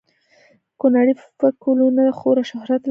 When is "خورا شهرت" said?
2.19-2.69